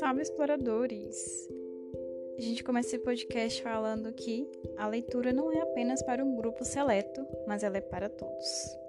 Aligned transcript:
salve 0.00 0.22
exploradores! 0.22 1.46
A 2.38 2.40
gente 2.40 2.64
começa 2.64 2.88
esse 2.88 2.98
podcast 3.04 3.62
falando 3.62 4.10
que 4.14 4.50
a 4.78 4.86
leitura 4.88 5.30
não 5.30 5.52
é 5.52 5.60
apenas 5.60 6.02
para 6.02 6.24
um 6.24 6.34
grupo 6.36 6.64
seleto, 6.64 7.20
mas 7.46 7.62
ela 7.62 7.76
é 7.76 7.82
para 7.82 8.08
todos. 8.08 8.79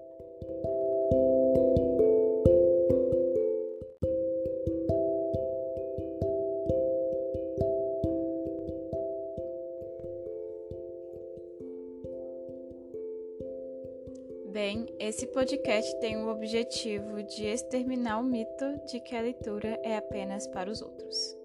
Esse 15.12 15.28
podcast 15.28 16.00
tem 16.00 16.16
o 16.16 16.30
objetivo 16.30 17.22
de 17.22 17.46
exterminar 17.46 18.18
o 18.18 18.24
mito 18.24 18.66
de 18.90 19.02
que 19.02 19.14
a 19.14 19.20
leitura 19.20 19.78
é 19.84 19.98
apenas 19.98 20.48
para 20.48 20.72
os 20.72 20.82
outros. 20.82 21.38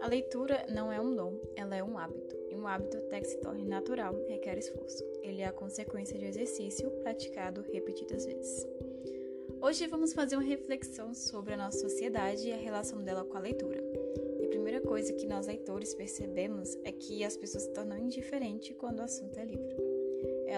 A 0.00 0.06
leitura 0.06 0.64
não 0.68 0.92
é 0.92 1.00
um 1.00 1.16
dom, 1.16 1.36
ela 1.56 1.74
é 1.74 1.82
um 1.82 1.98
hábito. 1.98 2.36
E 2.48 2.54
um 2.54 2.64
hábito 2.64 2.96
até 2.96 3.20
que 3.20 3.26
se 3.26 3.38
torne 3.38 3.64
natural 3.64 4.14
requer 4.28 4.56
esforço. 4.56 5.04
Ele 5.20 5.42
é 5.42 5.46
a 5.46 5.52
consequência 5.52 6.16
de 6.16 6.26
exercício 6.26 6.88
praticado 7.02 7.60
repetidas 7.72 8.24
vezes. 8.24 8.64
Hoje 9.60 9.88
vamos 9.88 10.12
fazer 10.12 10.36
uma 10.36 10.44
reflexão 10.44 11.12
sobre 11.14 11.54
a 11.54 11.56
nossa 11.56 11.80
sociedade 11.80 12.46
e 12.46 12.52
a 12.52 12.56
relação 12.56 13.02
dela 13.02 13.24
com 13.24 13.36
a 13.36 13.40
leitura. 13.40 13.82
E 14.40 14.44
a 14.44 14.48
primeira 14.48 14.80
coisa 14.80 15.12
que 15.12 15.26
nós 15.26 15.48
leitores 15.48 15.92
percebemos 15.92 16.78
é 16.84 16.92
que 16.92 17.24
as 17.24 17.36
pessoas 17.36 17.64
se 17.64 17.72
tornam 17.72 17.98
indiferentes 17.98 18.76
quando 18.78 19.00
o 19.00 19.02
assunto 19.02 19.36
é 19.40 19.44
livro. 19.44 19.87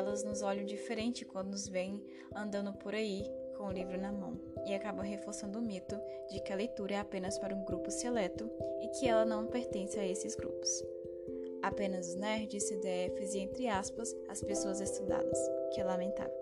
Elas 0.01 0.25
nos 0.25 0.41
olham 0.41 0.65
diferente 0.65 1.27
quando 1.27 1.51
nos 1.51 1.69
veem 1.69 2.03
andando 2.35 2.73
por 2.73 2.95
aí 2.95 3.23
com 3.55 3.65
o 3.65 3.71
livro 3.71 4.01
na 4.01 4.11
mão 4.11 4.41
e 4.67 4.75
acabam 4.75 5.05
reforçando 5.05 5.59
o 5.59 5.63
mito 5.63 5.95
de 6.31 6.41
que 6.41 6.55
a 6.55 6.57
leitura 6.57 6.95
é 6.95 6.99
apenas 6.99 7.39
para 7.39 7.55
um 7.55 7.63
grupo 7.67 7.91
seleto 7.91 8.51
e 8.81 8.89
que 8.89 9.07
ela 9.07 9.27
não 9.27 9.47
pertence 9.47 9.99
a 9.99 10.07
esses 10.09 10.35
grupos. 10.35 10.83
Apenas 11.63 12.09
os 12.09 12.15
nerds, 12.15 12.63
CDFs 12.63 13.35
e, 13.35 13.41
entre 13.41 13.69
aspas, 13.69 14.17
as 14.27 14.43
pessoas 14.43 14.81
estudadas, 14.81 15.39
que 15.75 15.83
é 15.83 15.85
lamentável. 15.85 16.33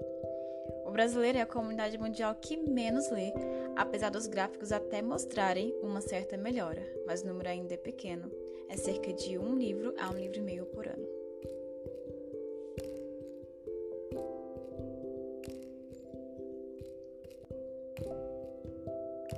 O 0.87 0.93
brasileiro 0.93 1.39
é 1.39 1.41
a 1.41 1.47
comunidade 1.47 1.98
mundial 1.98 2.37
que 2.37 2.56
menos 2.56 3.11
lê, 3.11 3.33
apesar 3.75 4.11
dos 4.11 4.28
gráficos 4.28 4.70
até 4.70 5.03
mostrarem 5.03 5.75
uma 5.83 6.00
certa 6.00 6.37
melhora, 6.37 6.87
mas 7.05 7.22
o 7.22 7.27
número 7.27 7.48
ainda 7.48 7.75
é 7.75 7.77
pequeno. 7.77 8.31
É 8.69 8.77
cerca 8.77 9.12
de 9.12 9.37
um 9.37 9.56
livro 9.56 9.95
a 9.98 10.11
um 10.11 10.17
livro 10.17 10.39
e 10.39 10.43
meio 10.43 10.65
por 10.67 10.87
ano. 10.87 11.18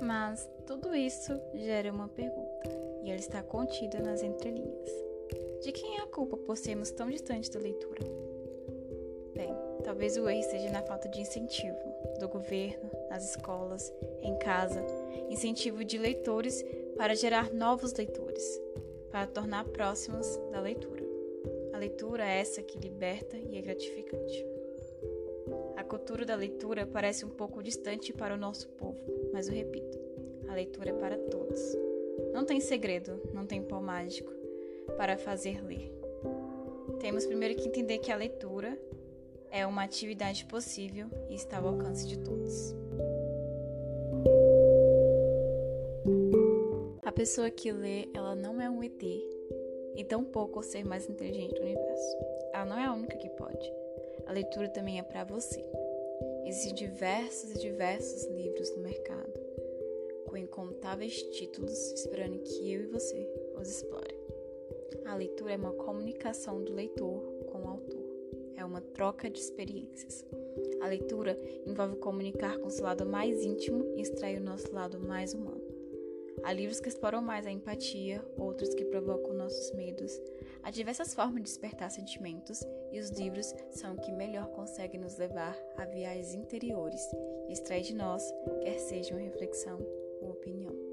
Mas 0.01 0.49
tudo 0.65 0.95
isso 0.95 1.39
gera 1.53 1.91
uma 1.91 2.07
pergunta, 2.07 2.69
e 3.03 3.09
ela 3.11 3.19
está 3.19 3.43
contida 3.43 3.99
nas 3.99 4.23
entrelinhas. 4.23 4.89
De 5.61 5.71
quem 5.71 5.97
é 5.97 6.01
a 6.01 6.07
culpa 6.07 6.35
por 6.37 6.57
sermos 6.57 6.89
tão 6.89 7.09
distantes 7.09 7.49
da 7.49 7.59
leitura? 7.59 8.01
Bem, 9.35 9.55
talvez 9.83 10.17
o 10.17 10.27
erro 10.27 10.39
esteja 10.39 10.71
na 10.71 10.81
falta 10.81 11.07
de 11.07 11.21
incentivo 11.21 11.77
do 12.19 12.27
governo, 12.27 12.89
nas 13.09 13.29
escolas, 13.29 13.93
em 14.21 14.35
casa, 14.39 14.83
incentivo 15.29 15.85
de 15.85 15.99
leitores 15.99 16.65
para 16.97 17.15
gerar 17.15 17.53
novos 17.53 17.93
leitores, 17.93 18.43
para 19.11 19.27
tornar 19.27 19.65
próximos 19.65 20.35
da 20.51 20.59
leitura. 20.59 21.03
A 21.73 21.77
leitura 21.77 22.25
é 22.25 22.39
essa 22.39 22.61
que 22.61 22.79
liberta 22.79 23.37
e 23.37 23.57
é 23.57 23.61
gratificante. 23.61 24.50
A 25.81 25.83
cultura 25.83 26.23
da 26.23 26.35
leitura 26.35 26.85
parece 26.85 27.25
um 27.25 27.29
pouco 27.29 27.63
distante 27.63 28.13
para 28.13 28.35
o 28.35 28.37
nosso 28.37 28.69
povo, 28.69 28.99
mas 29.33 29.47
eu 29.47 29.55
repito, 29.55 29.97
a 30.47 30.53
leitura 30.53 30.91
é 30.91 30.93
para 30.93 31.17
todos. 31.17 31.75
Não 32.31 32.45
tem 32.45 32.59
segredo, 32.59 33.19
não 33.33 33.47
tem 33.47 33.63
pó 33.63 33.81
mágico 33.81 34.31
para 34.95 35.17
fazer 35.17 35.59
ler. 35.65 35.91
Temos 36.99 37.25
primeiro 37.25 37.55
que 37.55 37.67
entender 37.67 37.97
que 37.97 38.11
a 38.11 38.15
leitura 38.15 38.79
é 39.49 39.65
uma 39.65 39.83
atividade 39.83 40.45
possível 40.45 41.07
e 41.31 41.33
está 41.33 41.57
ao 41.57 41.69
alcance 41.69 42.07
de 42.07 42.19
todos. 42.19 42.75
A 47.01 47.11
pessoa 47.11 47.49
que 47.49 47.71
lê, 47.71 48.07
ela 48.13 48.35
não 48.35 48.61
é 48.61 48.69
um 48.69 48.83
ET 48.83 49.01
e 49.95 50.03
tampouco 50.03 50.59
o 50.59 50.63
ser 50.63 50.85
mais 50.85 51.09
inteligente 51.09 51.55
do 51.55 51.61
universo. 51.61 52.17
Ela 52.53 52.65
não 52.65 52.77
é 52.77 52.85
a 52.85 52.93
única 52.93 53.17
que 53.17 53.29
pode. 53.31 53.80
A 54.31 54.33
leitura 54.33 54.69
também 54.69 54.97
é 54.97 55.03
para 55.03 55.25
você. 55.25 55.61
Existem 56.45 56.73
diversos 56.73 57.51
e 57.51 57.59
diversos 57.59 58.23
livros 58.27 58.73
no 58.77 58.81
mercado 58.81 59.33
com 60.25 60.37
incontáveis 60.37 61.21
títulos, 61.21 61.91
esperando 61.91 62.39
que 62.39 62.71
eu 62.71 62.83
e 62.83 62.85
você 62.85 63.29
os 63.59 63.69
explore. 63.69 64.15
A 65.03 65.15
leitura 65.15 65.51
é 65.51 65.57
uma 65.57 65.73
comunicação 65.73 66.63
do 66.63 66.71
leitor 66.71 67.21
com 67.51 67.63
o 67.63 67.67
autor, 67.67 68.05
é 68.55 68.63
uma 68.63 68.79
troca 68.79 69.29
de 69.29 69.37
experiências. 69.37 70.25
A 70.79 70.87
leitura 70.87 71.37
envolve 71.65 71.97
comunicar 71.97 72.57
com 72.57 72.69
seu 72.69 72.85
lado 72.85 73.05
mais 73.05 73.43
íntimo 73.43 73.83
e 73.97 74.01
extrair 74.01 74.39
o 74.39 74.45
nosso 74.45 74.73
lado 74.73 74.97
mais 74.97 75.33
humano. 75.33 75.60
Há 76.43 76.53
livros 76.53 76.79
que 76.79 76.89
exploram 76.89 77.21
mais 77.21 77.45
a 77.45 77.51
empatia, 77.51 78.23
outros 78.37 78.73
que 78.73 78.85
provocam 78.85 79.33
nossos 79.33 79.71
medos. 79.73 80.11
Há 80.63 80.71
diversas 80.71 81.13
formas 81.13 81.43
de 81.43 81.49
despertar 81.49 81.91
sentimentos, 81.91 82.63
e 82.91 82.99
os 82.99 83.09
livros 83.11 83.53
são 83.71 83.93
o 83.93 84.01
que 84.01 84.11
melhor 84.11 84.47
conseguem 84.47 84.99
nos 84.99 85.17
levar 85.17 85.57
a 85.77 85.85
viagens 85.85 86.33
interiores 86.33 87.01
e 87.47 87.53
extrair 87.53 87.83
de 87.83 87.93
nós, 87.93 88.23
quer 88.61 88.79
seja 88.79 89.13
uma 89.13 89.21
reflexão 89.21 89.79
ou 90.21 90.31
opinião. 90.31 90.91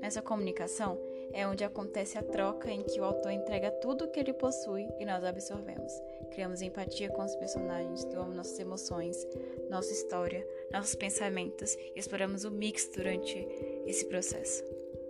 Nessa 0.00 0.22
comunicação 0.22 0.98
é 1.32 1.46
onde 1.46 1.64
acontece 1.64 2.16
a 2.16 2.22
troca 2.22 2.70
em 2.70 2.82
que 2.82 3.00
o 3.00 3.04
autor 3.04 3.32
entrega 3.32 3.70
tudo 3.70 4.04
o 4.04 4.08
que 4.08 4.20
ele 4.20 4.32
possui 4.32 4.88
e 4.98 5.04
nós 5.04 5.24
absorvemos. 5.24 5.92
Criamos 6.30 6.62
empatia 6.62 7.10
com 7.10 7.22
os 7.24 7.34
personagens, 7.36 8.04
doamos 8.04 8.36
nossas 8.36 8.58
emoções, 8.58 9.26
nossa 9.68 9.92
história, 9.92 10.46
nossos 10.72 10.94
pensamentos 10.94 11.76
exploramos 11.96 12.44
o 12.44 12.50
mix 12.50 12.88
durante 12.94 13.46
esse 13.88 14.04
processo. 14.04 14.62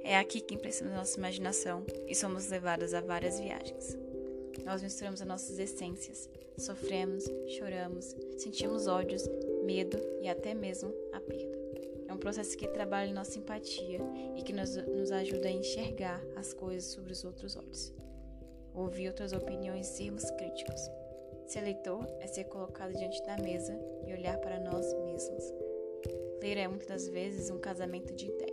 É 0.02 0.16
aqui 0.16 0.40
que 0.40 0.54
emprestamos 0.54 0.94
nossa 0.94 1.18
imaginação 1.18 1.84
e 2.06 2.14
somos 2.14 2.48
levados 2.48 2.94
a 2.94 3.00
várias 3.00 3.40
viagens. 3.40 3.96
Nós 4.64 4.82
misturamos 4.82 5.20
as 5.20 5.26
nossas 5.26 5.58
essências, 5.58 6.28
sofremos, 6.56 7.24
choramos, 7.56 8.16
sentimos 8.36 8.86
ódios, 8.86 9.28
medo 9.64 9.98
e 10.20 10.28
até 10.28 10.54
mesmo 10.54 10.94
a 11.12 11.20
perda. 11.20 11.58
É 12.06 12.12
um 12.12 12.18
processo 12.18 12.56
que 12.56 12.68
trabalha 12.68 13.12
nossa 13.12 13.32
simpatia 13.32 14.00
e 14.36 14.42
que 14.42 14.52
nos, 14.52 14.76
nos 14.76 15.10
ajuda 15.10 15.48
a 15.48 15.52
enxergar 15.52 16.22
as 16.36 16.54
coisas 16.54 16.84
sobre 16.84 17.12
os 17.12 17.24
outros 17.24 17.56
olhos. 17.56 17.92
Ouvir 18.74 19.08
outras 19.08 19.32
opiniões 19.32 19.88
e 19.88 19.96
sermos 19.96 20.30
críticos. 20.30 20.80
Ser 21.46 21.62
leitor 21.62 22.06
é 22.20 22.26
ser 22.26 22.44
colocado 22.44 22.92
diante 22.92 23.22
da 23.24 23.36
mesa 23.38 23.78
e 24.06 24.12
olhar 24.12 24.38
para 24.38 24.60
nós 24.60 24.92
mesmos. 25.04 25.52
Ler 26.40 26.56
é 26.56 26.68
muitas 26.68 26.88
das 26.88 27.08
vezes 27.08 27.50
um 27.50 27.58
casamento 27.58 28.14
de 28.14 28.26
ideias. 28.26 28.47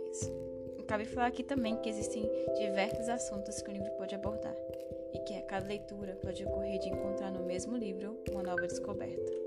Cabe 0.86 1.04
falar 1.04 1.26
aqui 1.26 1.42
também 1.42 1.76
que 1.78 1.88
existem 1.88 2.30
diversos 2.58 3.08
assuntos 3.08 3.60
que 3.60 3.70
o 3.70 3.72
livro 3.72 3.90
pode 3.98 4.14
abordar 4.14 4.56
e 5.12 5.18
que 5.20 5.34
a 5.34 5.42
cada 5.42 5.66
leitura 5.66 6.16
pode 6.22 6.44
ocorrer 6.44 6.78
de 6.78 6.88
encontrar 6.88 7.32
no 7.32 7.44
mesmo 7.44 7.76
livro 7.76 8.16
uma 8.30 8.42
nova 8.42 8.66
descoberta 8.68 9.46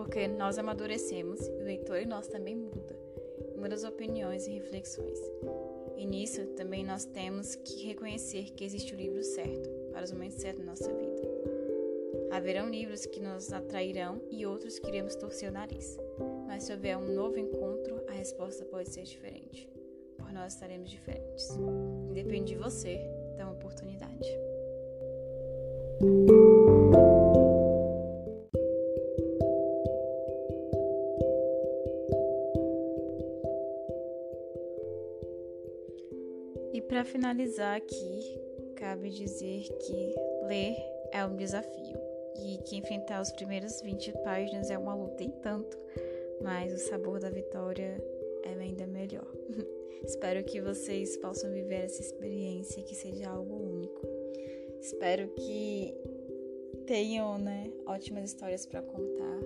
porque 0.00 0.26
nós 0.26 0.58
amadurecemos 0.58 1.46
e 1.46 1.50
o 1.50 1.62
leitor 1.62 2.00
e 2.00 2.06
nós 2.06 2.26
também 2.26 2.56
muda, 2.56 2.98
muda 3.54 3.76
opiniões 3.86 4.46
e 4.46 4.52
reflexões. 4.52 5.18
E 5.96 6.06
nisso 6.06 6.46
também 6.56 6.82
nós 6.82 7.04
temos 7.04 7.54
que 7.54 7.86
reconhecer 7.86 8.44
que 8.52 8.64
existe 8.64 8.94
o 8.94 8.96
livro 8.96 9.22
certo 9.22 9.68
para 9.92 10.02
os 10.02 10.10
momentos 10.10 10.38
certos 10.38 10.64
da 10.64 10.70
nossa 10.70 10.90
vida. 10.90 11.09
Haverão 12.30 12.68
livros 12.70 13.06
que 13.06 13.20
nos 13.20 13.52
atrairão 13.52 14.22
e 14.30 14.46
outros 14.46 14.78
que 14.78 14.88
iremos 14.88 15.16
torcer 15.16 15.50
o 15.50 15.52
nariz. 15.52 15.98
Mas 16.46 16.62
se 16.62 16.72
houver 16.72 16.96
um 16.96 17.12
novo 17.12 17.36
encontro, 17.38 18.04
a 18.08 18.12
resposta 18.12 18.64
pode 18.64 18.88
ser 18.88 19.02
diferente. 19.02 19.68
Por 20.16 20.32
nós 20.32 20.54
estaremos 20.54 20.88
diferentes. 20.88 21.48
Depende 22.14 22.54
de 22.54 22.56
você, 22.56 23.00
dá 23.36 23.44
uma 23.44 23.54
oportunidade. 23.54 24.28
E 36.72 36.80
para 36.80 37.04
finalizar 37.04 37.76
aqui, 37.76 38.40
cabe 38.76 39.10
dizer 39.10 39.64
que 39.80 40.14
ler 40.46 40.76
é 41.12 41.26
um 41.26 41.34
desafio 41.36 41.99
e 42.36 42.58
que 42.64 42.76
enfrentar 42.76 43.20
os 43.20 43.32
primeiros 43.32 43.80
20 43.80 44.12
páginas 44.24 44.70
é 44.70 44.78
uma 44.78 44.94
luta 44.94 45.22
em 45.22 45.30
tanto, 45.30 45.78
mas 46.42 46.72
o 46.72 46.78
sabor 46.78 47.20
da 47.20 47.30
vitória 47.30 48.02
é 48.44 48.50
ainda 48.60 48.86
melhor. 48.86 49.26
Espero 50.04 50.42
que 50.44 50.60
vocês 50.60 51.16
possam 51.18 51.52
viver 51.52 51.84
essa 51.84 52.00
experiência 52.00 52.82
que 52.82 52.94
seja 52.94 53.28
algo 53.28 53.54
único. 53.54 54.00
Espero 54.80 55.28
que 55.28 55.94
tenham, 56.86 57.38
né, 57.38 57.70
ótimas 57.86 58.24
histórias 58.24 58.64
para 58.66 58.82
contar 58.82 59.40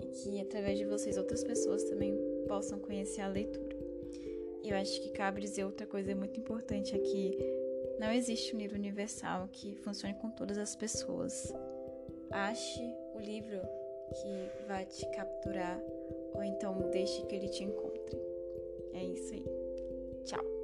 e 0.00 0.06
que 0.06 0.40
através 0.40 0.78
de 0.78 0.86
vocês 0.86 1.16
outras 1.16 1.44
pessoas 1.44 1.84
também 1.84 2.16
possam 2.48 2.78
conhecer 2.78 3.20
a 3.20 3.28
leitura. 3.28 3.76
Eu 4.64 4.76
acho 4.76 5.00
que 5.00 5.10
cabe 5.10 5.40
dizer 5.40 5.64
outra 5.64 5.86
coisa 5.86 6.14
muito 6.14 6.40
importante 6.40 6.94
aqui. 6.94 7.36
Não 7.98 8.10
existe 8.10 8.54
um 8.56 8.58
livro 8.58 8.76
universal 8.76 9.48
que 9.52 9.74
funcione 9.76 10.14
com 10.14 10.30
todas 10.30 10.56
as 10.56 10.74
pessoas. 10.74 11.52
Ache 12.32 12.96
o 13.14 13.18
livro 13.18 13.60
que 14.14 14.66
vai 14.66 14.86
te 14.86 15.06
capturar 15.10 15.80
ou 16.34 16.42
então 16.42 16.90
deixe 16.90 17.22
que 17.26 17.34
ele 17.34 17.48
te 17.48 17.62
encontre. 17.62 18.18
É 18.94 19.04
isso 19.04 19.34
aí. 19.34 19.44
Tchau. 20.24 20.61